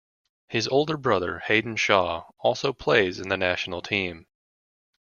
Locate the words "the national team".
3.29-4.25